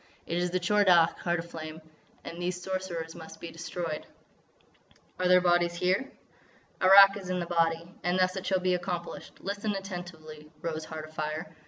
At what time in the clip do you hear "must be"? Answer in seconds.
3.13-3.51